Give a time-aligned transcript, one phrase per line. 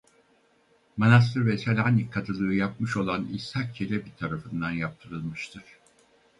[0.97, 5.63] Manastır ve Selanik kadılığı yapmış olan İshak Çelebi tarafından yaptırılmıştır.